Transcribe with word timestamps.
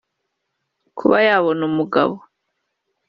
Kuba 0.97 1.17
yabona 1.27 1.61
umugabo 1.69 2.15